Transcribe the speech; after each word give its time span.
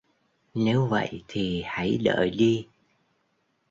Nếu 0.53 0.87
vậy 0.87 1.23
thì 1.27 1.61
hãy 1.65 1.97
đợi 2.03 2.29
đi 2.29 2.67